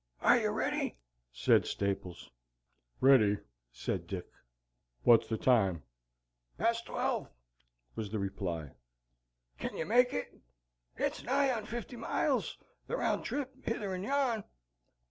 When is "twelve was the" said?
6.87-8.17